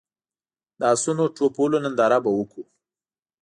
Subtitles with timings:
[0.79, 2.63] د اسونو ټوپ وهلو ننداره به وکړو.